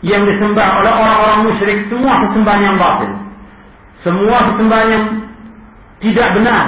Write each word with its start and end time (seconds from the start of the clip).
yang 0.00 0.24
disembah 0.24 0.80
oleh 0.80 0.92
orang-orang 0.92 1.40
musyrik 1.52 1.78
semua 1.92 2.24
sesembahan 2.24 2.62
yang 2.64 2.76
batil. 2.80 3.10
Semua 4.00 4.38
sesembahan 4.48 4.88
yang 4.88 5.04
tidak 6.00 6.28
benar. 6.40 6.64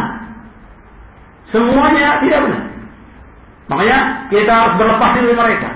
Semuanya 1.49 2.21
tidak 2.21 2.41
benar. 2.45 2.63
Makanya 3.73 3.99
kita 4.29 4.53
harus 4.53 4.75
berlepas 4.77 5.11
diri 5.17 5.33
mereka. 5.33 5.71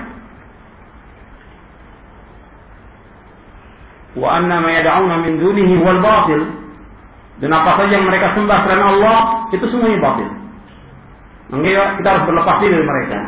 Wa 4.17 4.37
anna 4.37 4.61
ma 4.61 4.69
yad'una 4.73 5.15
min 5.25 5.41
dunihi 5.41 5.81
wal 5.81 6.01
batil. 6.01 6.41
Dan 7.37 7.53
apa 7.53 7.77
saja 7.77 8.01
yang 8.01 8.05
mereka 8.09 8.33
sembah 8.33 8.65
selain 8.65 8.81
Allah 8.85 9.45
itu 9.53 9.65
semuanya 9.69 9.97
batil. 10.01 10.29
Makanya 11.53 12.01
kita 12.01 12.07
harus 12.13 12.25
berlepas 12.29 12.55
diri 12.61 12.73
dari 12.77 12.85
mereka. 12.85 13.19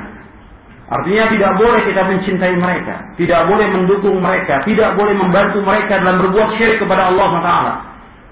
Artinya 0.89 1.29
tidak 1.29 1.51
boleh 1.61 1.81
kita 1.85 2.01
mencintai 2.01 2.55
mereka, 2.57 3.13
tidak 3.13 3.45
boleh 3.45 3.67
mendukung 3.69 4.17
mereka, 4.17 4.65
tidak 4.65 4.97
boleh 4.97 5.13
membantu 5.13 5.61
mereka 5.61 6.01
dalam 6.01 6.17
berbuat 6.25 6.57
syirik 6.57 6.81
kepada 6.81 7.13
Allah 7.13 7.25
SWT. 7.29 7.53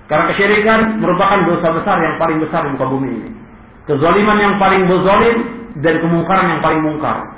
Karena 0.09 0.23
kesyirikan 0.33 0.79
merupakan 0.97 1.45
dosa 1.45 1.69
besar 1.77 2.01
yang 2.01 2.17
paling 2.17 2.41
besar 2.41 2.65
di 2.65 2.73
muka 2.73 2.87
bumi 2.89 3.09
ini. 3.13 3.29
Kezaliman 3.85 4.37
yang 4.41 4.55
paling 4.57 4.89
berzalim 4.89 5.37
dan 5.85 6.01
kemungkaran 6.01 6.57
yang 6.57 6.61
paling 6.65 6.81
mungkar. 6.81 7.29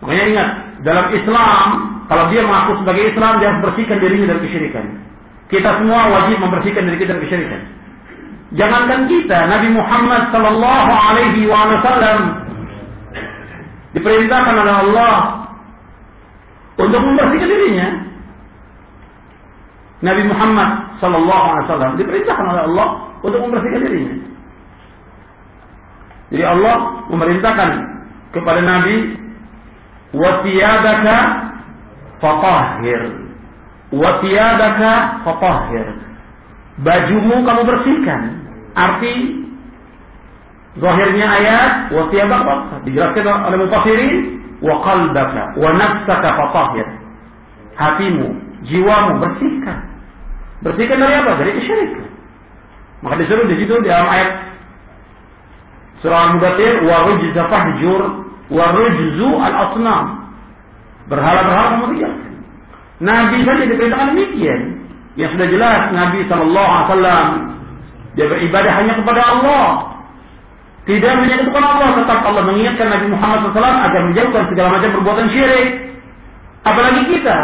Makanya 0.00 0.24
ingat, 0.32 0.48
dalam 0.88 1.06
Islam, 1.12 1.66
kalau 2.08 2.24
dia 2.32 2.40
mengaku 2.46 2.72
sebagai 2.80 3.04
Islam, 3.12 3.32
dia 3.36 3.52
harus 3.52 3.62
bersihkan 3.68 3.98
dirinya 4.00 4.32
dari 4.32 4.40
kesyirikan. 4.48 4.84
Kita 5.52 5.76
semua 5.82 6.08
wajib 6.08 6.40
membersihkan 6.40 6.88
diri 6.88 6.98
kita 7.04 7.12
dari 7.20 7.24
kesyirikan. 7.28 7.60
Jangankan 8.56 9.00
kita, 9.12 9.38
Nabi 9.44 9.68
Muhammad 9.76 10.32
Sallallahu 10.32 10.92
Alaihi 10.94 11.44
Wasallam 11.44 12.47
diperintahkan 13.96 14.54
oleh 14.56 14.74
Allah 14.84 15.16
untuk 16.78 17.00
membersihkan 17.00 17.48
dirinya. 17.48 17.88
Nabi 19.98 20.22
Muhammad 20.30 20.70
Sallallahu 21.02 21.44
Alaihi 21.50 21.64
Wasallam 21.66 21.92
diperintahkan 21.98 22.46
oleh 22.46 22.62
Allah 22.70 22.88
untuk 23.24 23.40
membersihkan 23.42 23.82
dirinya. 23.82 24.16
Jadi 26.28 26.44
Allah 26.44 26.76
memerintahkan 27.08 27.70
kepada 28.36 28.60
Nabi 28.60 29.16
wasiyadaka 30.12 31.16
fatahhir 32.20 33.02
wasiyadaka 33.92 35.24
fatahhir 35.24 35.86
bajumu 36.84 37.42
kamu 37.44 37.62
bersihkan 37.64 38.20
arti 38.76 39.14
Zahirnya 40.78 41.26
ayat 41.26 41.72
wa 41.90 42.06
thiyabaka 42.06 42.86
dijelaskan 42.86 43.26
oleh 43.26 43.58
mufassirin 43.66 44.14
wa 44.62 44.78
qalbaka 44.86 45.58
wa 45.58 45.70
nafsaka 45.74 46.28
fatahhir. 46.38 46.86
Hatimu, 47.74 48.26
jiwamu 48.66 49.22
bersihkan. 49.22 49.78
Bersihkan 50.62 50.98
dari 50.98 51.14
apa? 51.18 51.38
Dari 51.38 51.50
kesyirikan. 51.58 52.06
Maka 53.02 53.14
disuruh 53.22 53.46
di 53.46 53.56
situ 53.62 53.74
di 53.78 53.86
dalam 53.86 54.10
ayat 54.10 54.30
surah 56.02 56.30
Al-Mudathir 56.30 56.82
wa 56.82 56.96
rujza 57.06 57.42
fahjur 57.46 58.02
wa 58.50 58.64
rujzu 58.74 59.30
al-asnam. 59.38 60.04
Berhala-berhala 61.06 61.68
kamu 61.78 61.86
tinggalkan. 61.94 62.34
Nabi 62.98 63.38
saja 63.46 63.62
diperintahkan 63.66 64.08
demikian. 64.14 64.60
Yang 65.18 65.30
sudah 65.34 65.48
jelas 65.50 65.80
Nabi 65.94 66.18
wasallam 66.26 67.26
dia 68.14 68.26
beribadah 68.26 68.72
hanya 68.82 68.92
kepada 68.98 69.22
Allah 69.22 69.97
tidak 70.88 71.20
menyebutkan 71.20 71.60
Allah, 71.60 72.00
tetap 72.00 72.24
Allah 72.24 72.48
mengingatkan 72.48 72.88
Nabi 72.88 73.12
Muhammad 73.12 73.52
SAW 73.52 73.60
agar 73.60 74.00
menjauhkan 74.08 74.42
segala 74.48 74.68
macam 74.72 74.88
perbuatan 74.96 75.28
syirik. 75.28 75.68
Apalagi 76.64 77.02
kita. 77.12 77.38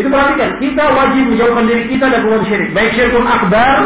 Itu 0.00 0.08
perhatikan, 0.08 0.56
kita 0.56 0.84
wajib 0.88 1.24
menjauhkan 1.28 1.68
diri 1.68 1.84
kita 1.84 2.08
dari 2.08 2.24
perbuatan 2.24 2.48
syirik. 2.48 2.68
Baik 2.72 2.96
syirkun 2.96 3.28
akbar 3.28 3.76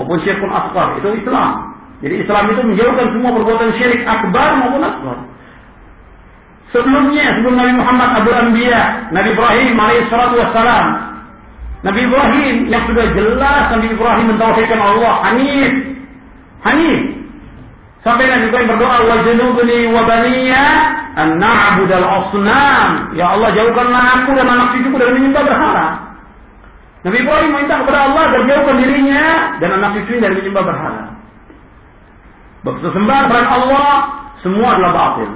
maupun 0.00 0.16
syirkun 0.24 0.48
akbar. 0.48 0.96
Itu 0.96 1.12
Islam. 1.12 1.76
Jadi 2.00 2.14
Islam 2.24 2.44
itu 2.56 2.62
menjauhkan 2.72 3.06
semua 3.12 3.30
perbuatan 3.36 3.70
syirik 3.76 4.00
akbar 4.08 4.48
maupun 4.64 4.80
akbar. 4.80 5.16
Sebelumnya, 6.72 7.36
sebelum 7.36 7.54
Nabi 7.60 7.72
Muhammad 7.76 8.08
Abu 8.24 8.30
Anbiya, 8.32 9.12
Nabi 9.12 9.28
Ibrahim 9.36 9.76
alaihissalatu 9.76 10.40
wassalam. 10.40 10.86
Nabi 11.84 12.00
Ibrahim 12.00 12.54
yang 12.72 12.88
sudah 12.88 13.12
jelas 13.12 13.64
Nabi 13.76 13.92
Ibrahim 13.92 14.26
mentauhidkan 14.32 14.80
Allah, 14.80 15.20
Hanif. 15.28 15.72
Hanif. 16.64 17.23
Sampai 18.04 18.28
Nabi 18.28 18.52
Ibrahim 18.52 18.68
berdoa, 18.76 18.96
"Wa 19.08 19.16
junubni 19.24 19.88
wa 19.88 20.04
baniya 20.04 20.64
an 21.16 21.40
na'budal 21.40 22.04
asnam." 22.04 23.16
Ya 23.16 23.32
Allah, 23.32 23.48
jauhkanlah 23.56 24.02
aku 24.20 24.36
dan 24.36 24.44
anak 24.44 24.76
cucuku 24.76 24.96
dari 25.00 25.12
menyembah 25.16 25.42
berhala. 25.48 25.86
Nabi 27.04 27.16
Ibrahim 27.20 27.50
minta 27.56 27.80
kepada 27.80 28.12
Allah 28.12 28.22
agar 28.28 28.42
jauhkan 28.44 28.76
dirinya 28.76 29.24
dan 29.56 29.70
anak 29.80 29.90
cucunya 29.96 30.20
dari 30.28 30.34
menyembah 30.44 30.64
berhala. 30.68 31.04
Bersembahan 32.64 33.24
kepada 33.28 33.44
Allah 33.48 33.88
semua 34.44 34.68
adalah 34.76 34.92
batil. 34.92 35.30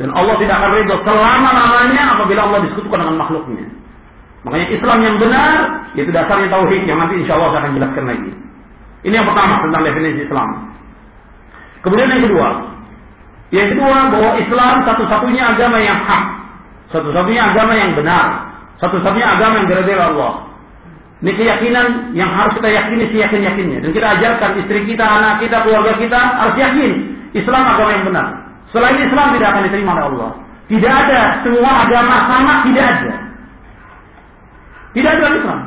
Dan 0.00 0.08
Allah 0.16 0.36
tidak 0.40 0.56
akan 0.56 0.70
ridho 0.80 0.96
selama-lamanya 1.04 2.02
apabila 2.16 2.40
Allah 2.48 2.60
disekutukan 2.64 3.04
dengan 3.04 3.16
makhluknya. 3.20 3.68
Makanya 4.48 4.66
Islam 4.72 4.98
yang 5.04 5.16
benar 5.20 5.52
itu 5.92 6.08
dasarnya 6.08 6.48
tauhid 6.48 6.88
yang 6.88 6.96
nanti 6.96 7.20
insya 7.20 7.36
Allah 7.36 7.52
saya 7.52 7.60
akan 7.68 7.72
jelaskan 7.76 8.04
lagi. 8.08 8.32
Ini 9.04 9.14
yang 9.20 9.28
pertama 9.28 9.60
tentang 9.60 9.84
definisi 9.84 10.24
Islam. 10.24 10.69
Kemudian 11.80 12.12
yang 12.12 12.24
kedua, 12.28 12.48
yang 13.50 13.68
kedua 13.72 13.98
bahwa 14.12 14.30
Islam 14.36 14.74
satu-satunya 14.84 15.42
agama 15.56 15.78
yang 15.80 15.98
hak, 16.04 16.24
satu-satunya 16.92 17.42
agama 17.54 17.72
yang 17.74 17.96
benar, 17.96 18.24
satu-satunya 18.78 19.26
agama 19.26 19.64
yang 19.64 19.68
dari 19.68 19.96
Allah. 19.96 20.50
Ini 21.20 21.36
keyakinan 21.36 22.16
yang 22.16 22.32
harus 22.32 22.56
kita 22.56 22.68
yakini 22.72 23.04
seyakin-yakinnya. 23.12 23.84
Dan 23.84 23.90
kita 23.92 24.08
ajarkan 24.16 24.50
istri 24.64 24.88
kita, 24.88 25.04
anak 25.04 25.44
kita, 25.44 25.60
keluarga 25.68 25.92
kita 26.00 26.16
harus 26.16 26.56
yakin 26.56 26.90
Islam 27.36 27.60
agama 27.60 27.90
yang 27.92 28.04
benar. 28.08 28.26
Selain 28.72 28.96
Islam 28.96 29.36
tidak 29.36 29.48
akan 29.52 29.62
diterima 29.68 29.90
oleh 30.00 30.04
Allah. 30.16 30.30
Tidak 30.70 30.92
ada 30.94 31.20
semua 31.44 31.70
agama 31.84 32.16
sama, 32.24 32.52
tidak 32.64 32.84
ada. 32.88 33.12
Tidak 34.96 35.10
ada 35.12 35.28
Islam. 35.36 35.60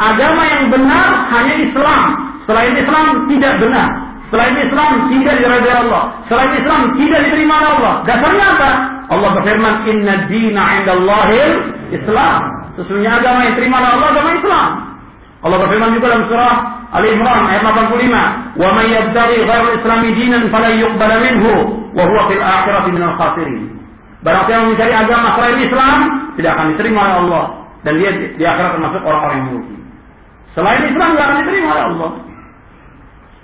Agama 0.00 0.42
yang 0.48 0.64
benar 0.72 1.08
hanya 1.38 1.54
Islam. 1.60 2.02
Selain 2.48 2.74
Islam 2.74 3.04
tidak 3.30 3.54
benar. 3.62 4.09
Selain 4.30 4.54
Islam 4.54 4.90
tidak 5.10 5.34
diridhai 5.42 5.76
Allah. 5.86 6.02
Selain 6.30 6.50
Islam 6.54 6.80
tidak 6.94 7.20
diterima 7.26 7.54
Allah. 7.58 7.94
Dasarnya 8.06 8.46
apa? 8.56 8.70
Allah 9.10 9.30
berfirman, 9.34 9.74
Inna 9.90 10.14
dina 10.30 10.64
indallahil 10.80 11.50
Islam. 11.90 12.40
Sesungguhnya 12.78 13.18
agama 13.18 13.42
yang 13.42 13.58
diterima 13.58 13.82
Allah 13.82 14.08
agama 14.14 14.30
Islam. 14.38 14.70
Allah 15.40 15.58
berfirman 15.66 15.90
juga 15.98 16.06
dalam 16.14 16.24
surah 16.30 16.56
Ali 16.90 17.14
Imran 17.14 17.42
ayat 17.46 17.62
85, 17.62 18.22
"Wa 18.58 18.68
may 18.74 18.90
yabtaghi 18.90 19.46
ghairal 19.46 19.72
islami 19.78 20.08
dinan 20.14 20.42
falan 20.50 20.74
yuqbala 20.74 21.16
minhu 21.22 21.52
wa 21.94 22.02
huwa 22.02 22.22
fil 22.26 22.42
akhirati 22.42 22.90
minal 22.90 23.14
khasirin." 23.14 23.62
Siapa 24.20 24.50
yang 24.52 24.68
mencari 24.68 24.92
agama 24.92 25.32
selain 25.38 25.58
Islam 25.64 25.96
tidak 26.36 26.50
akan 26.58 26.66
diterima 26.76 26.98
oleh 27.08 27.16
Allah 27.24 27.44
dan 27.86 27.92
dia 27.96 28.10
di 28.12 28.44
akhirat 28.44 28.76
termasuk 28.76 29.00
orang-orang 29.00 29.36
yang 29.40 29.46
merugi. 29.48 29.76
Selain 30.52 30.82
Islam 30.84 31.08
tidak 31.16 31.24
akan 31.24 31.36
diterima 31.40 31.68
oleh 31.72 31.84
Allah. 31.88 32.10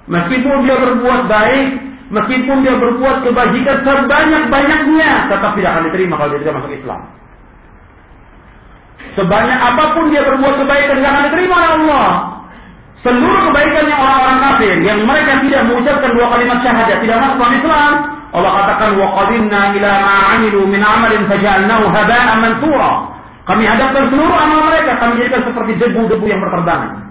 Meskipun 0.07 0.57
dia 0.63 0.77
berbuat 0.79 1.21
baik, 1.27 1.67
meskipun 2.15 2.57
dia 2.63 2.75
berbuat 2.79 3.27
kebajikan 3.27 3.77
sebanyak-banyaknya, 3.83 5.11
tetap 5.27 5.51
tidak 5.59 5.71
akan 5.75 5.85
diterima 5.91 6.15
kalau 6.15 6.31
dia 6.31 6.41
tidak 6.47 6.57
masuk 6.63 6.73
Islam. 6.79 7.01
Sebanyak 9.19 9.59
apa 9.59 9.85
pun 9.97 10.05
dia 10.15 10.23
berbuat 10.23 10.55
kebaikan, 10.63 10.95
tidak 11.03 11.11
akan 11.11 11.25
diterima 11.31 11.55
oleh 11.59 11.71
Allah. 11.83 12.09
Seluruh 13.05 13.43
kebaikannya 13.51 13.95
orang-orang 13.95 14.39
kafir 14.43 14.75
yang 14.83 14.99
mereka 15.07 15.39
tidak 15.47 15.63
mengucapkan 15.71 16.11
dua 16.11 16.27
kalimat 16.33 16.59
syahadat, 16.63 16.99
tidak 17.03 17.17
masuk 17.23 17.37
dalam 17.39 17.55
Islam, 17.55 17.93
Allah 18.35 18.53
katakan 18.63 18.91
wa 18.99 19.07
qadimna 19.15 19.61
ila 19.79 19.93
ma 20.03 20.17
'amilu 20.35 20.61
min 20.67 20.83
'amalin 20.83 21.23
faj'alnahu 21.31 21.85
haba'an 21.87 22.39
mansura. 22.43 22.91
Kami 23.47 23.63
hadapkan 23.63 24.11
seluruh 24.11 24.35
amal 24.35 24.67
mereka, 24.67 24.99
kami 24.99 25.23
jadikan 25.23 25.47
seperti 25.47 25.79
debu-debu 25.79 26.27
yang 26.27 26.43
berterbangan. 26.43 27.06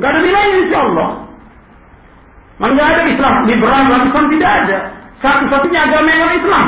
Gak 0.00 0.08
ada 0.08 0.20
nilainya 0.24 0.56
insya 0.64 0.78
Allah. 0.88 1.08
Enggak 2.62 2.88
ada 2.94 3.02
Islam 3.10 3.34
liberal 3.50 3.82
Islam 3.90 4.26
tidak 4.30 4.52
ada. 4.64 4.78
Satu-satunya 5.18 5.80
agama 5.82 6.10
yang 6.14 6.32
Islam. 6.38 6.66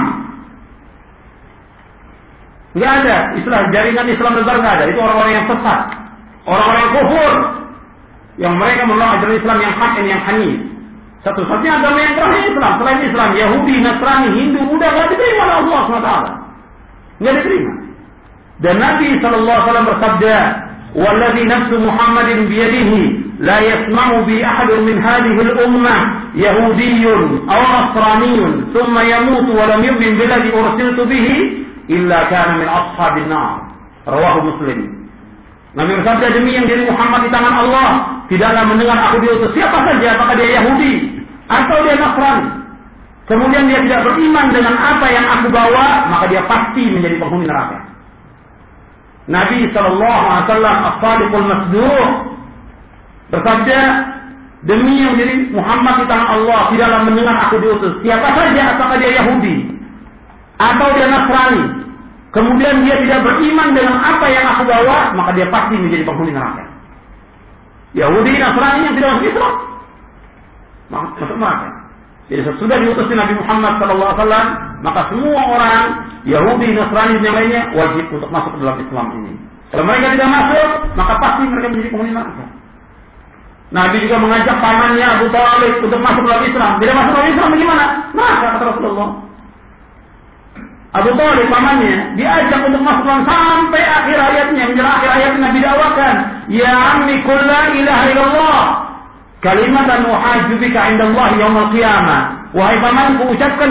Enggak 2.74 2.92
ada 3.02 3.16
Islam 3.38 3.62
jaringan 3.70 4.06
Islam 4.10 4.32
besar 4.34 4.54
enggak 4.58 4.74
ada. 4.80 4.84
Itu 4.90 4.98
orang-orang 4.98 5.32
yang 5.38 5.46
sesat, 5.46 5.80
orang-orang 6.50 6.80
yang 6.82 6.92
kufur, 6.98 7.32
yang 8.42 8.54
mereka 8.58 8.82
menolak 8.90 9.22
ajaran 9.22 9.38
Islam 9.38 9.58
yang 9.62 9.74
hak 9.78 9.90
dan 9.94 10.06
yang 10.10 10.22
hanif. 10.26 10.58
Satu-satunya 11.22 11.72
agama 11.80 11.98
yang 12.02 12.14
terakhir 12.18 12.42
Islam. 12.52 12.72
Selain 12.82 13.00
Islam, 13.00 13.30
Yahudi, 13.32 13.74
Nasrani, 13.80 14.28
Hindu, 14.34 14.60
Buddha 14.68 14.88
nggak 14.92 15.08
diterima 15.14 15.42
oleh 15.46 15.56
Allah 15.62 15.80
SWT. 15.88 16.10
Nggak 17.22 17.34
diterima. 17.40 17.72
Dan 18.60 18.74
Nabi 18.78 19.06
SAW 19.18 19.88
bersabda, 19.88 20.36
والذي 20.95 21.43
نفس 21.43 21.71
محمد 21.73 22.29
بيده 22.49 22.91
لا 23.39 23.59
يسمع 23.59 24.21
بي 24.25 24.45
أحد 24.45 24.71
من 24.71 24.95
هذه 25.03 25.35
الأمة 25.41 25.95
يهودي 26.35 27.03
أو 27.53 27.61
نصراني 27.77 28.37
ثم 28.73 28.95
يموت 28.99 29.47
ولم 29.59 29.81
يؤمن 29.83 30.11
بالذي 30.17 30.49
أرسلت 30.53 30.99
به 30.99 31.27
illa 31.89 32.29
kana 32.29 32.61
min 32.61 32.69
ashabin 32.69 33.27
nar. 33.27 33.65
Rawahu 34.05 34.39
Muslim. 34.53 34.79
Nabi 35.73 35.91
bersabda 36.01 36.33
demi 36.33 36.57
yang 36.57 36.65
diri 36.65 36.85
Muhammad 36.85 37.25
di 37.25 37.29
tangan 37.29 37.65
Allah 37.65 37.89
tidaklah 38.25 38.63
mendengar 38.65 38.97
aku 39.09 39.21
diutus 39.21 39.53
siapa 39.53 39.77
saja 39.85 40.17
apakah 40.17 40.33
dia 40.37 40.57
Yahudi 40.61 40.93
atau 41.49 41.77
dia 41.85 41.97
Nasrani. 41.97 42.47
Kemudian 43.29 43.69
dia 43.69 43.77
tidak 43.85 44.09
beriman 44.09 44.49
dengan 44.49 44.73
apa 44.73 45.05
yang 45.13 45.25
aku 45.37 45.53
bawa, 45.53 46.09
maka 46.09 46.25
dia 46.33 46.41
pasti 46.49 46.81
menjadi 46.89 47.21
penghuni 47.21 47.45
neraka. 47.45 47.77
Nabi 49.24 49.68
Shallallahu 49.72 50.22
Alaihi 50.28 50.44
Wasallam 50.44 50.76
as-sadiqul 50.84 51.46
masduq 51.48 52.08
bersabda 53.32 53.80
demi 54.68 55.00
yang 55.00 55.16
diri 55.16 55.48
Muhammad 55.52 56.04
di 56.04 56.04
tangan 56.08 56.28
Allah 56.40 56.60
tidaklah 56.72 57.00
mendengar 57.08 57.36
aku 57.48 57.56
diutus 57.60 57.92
siapa 58.04 58.28
saja 58.36 58.76
apakah 58.76 58.96
dia 59.00 59.16
Yahudi 59.20 59.68
atau 60.60 60.88
dia 60.92 61.06
Nasrani 61.08 61.84
kemudian 62.34 62.82
dia 62.82 62.98
tidak 63.06 63.22
beriman 63.22 63.72
dengan 63.72 63.96
apa 64.02 64.26
yang 64.26 64.44
aku 64.58 64.62
bawa, 64.66 65.14
maka 65.14 65.30
dia 65.38 65.46
pasti 65.48 65.78
menjadi 65.78 66.02
penghuni 66.02 66.34
neraka. 66.34 66.66
Yahudi 67.94 68.34
Nasrani 68.34 68.90
yang 68.90 68.94
tidak 68.98 69.08
masuk 69.14 69.26
Islam, 69.30 69.54
masuk 70.90 71.36
neraka. 71.38 71.68
Jadi 72.26 72.42
sesudah 72.42 72.76
diutus 72.82 73.06
Nabi 73.14 73.34
Muhammad 73.38 73.72
SAW, 73.78 74.50
maka 74.84 75.08
semua 75.08 75.40
orang 75.40 75.82
Yahudi, 76.28 76.76
Nasrani 76.76 77.16
dan 77.24 77.32
lainnya 77.32 77.72
wajib 77.72 78.04
untuk 78.12 78.28
masuk 78.28 78.52
ke 78.52 78.58
dalam 78.60 78.76
Islam 78.84 79.06
ini. 79.16 79.32
Kalau 79.72 79.84
mereka 79.88 80.12
tidak 80.12 80.28
masuk, 80.28 80.68
maka 80.92 81.14
pasti 81.24 81.42
mereka 81.48 81.66
menjadi 81.72 81.88
penghuni 81.88 82.12
neraka. 82.12 82.44
Nabi 83.72 83.96
juga 84.04 84.16
mengajak 84.20 84.56
pamannya 84.60 85.06
Abu 85.08 85.26
Talib 85.32 85.72
untuk 85.80 86.00
masuk 86.04 86.22
dalam 86.28 86.44
Islam. 86.44 86.72
Tidak 86.78 86.94
masuk 86.94 87.12
dalam 87.16 87.30
Islam 87.32 87.48
bagaimana? 87.48 87.84
Neraka 88.12 88.46
kata 88.54 88.64
Rasulullah. 88.76 89.08
Abu 90.94 91.10
Talib 91.16 91.46
pamannya 91.48 91.94
diajak 92.20 92.60
untuk 92.68 92.82
masuk 92.84 93.02
Islam 93.08 93.22
sampai 93.24 93.82
akhir 93.82 94.18
hayatnya 94.20 94.62
menjelang 94.68 94.94
akhir 95.00 95.10
hayat 95.10 95.32
Nabi 95.40 95.58
dakwakan 95.64 96.14
ya 96.52 96.72
ammi 96.94 97.14
kulla 97.24 97.60
ilaha 97.72 98.04
illallah 98.12 98.60
kalimat 99.42 99.84
dan 99.90 100.06
muhajjubika 100.06 100.80
indallah 100.94 101.34
yaumul 101.34 101.68
qiyamah 101.74 102.46
wahai 102.54 102.78
pamanku 102.78 103.34
ucapkan 103.34 103.58